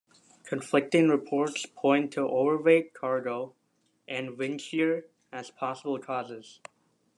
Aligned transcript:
Conflicting 0.45 1.09
reports 1.09 1.67
point 1.67 2.11
to 2.13 2.21
overweight 2.21 2.91
cargo 2.95 3.53
and 4.07 4.31
windshear 4.31 5.03
as 5.31 5.51
possible 5.51 5.99
causes. 5.99 6.59